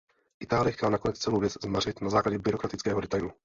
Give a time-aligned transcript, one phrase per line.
[0.39, 3.31] Itálie chtěla nakonec celou věc zmařit na základě byrokratického detailu.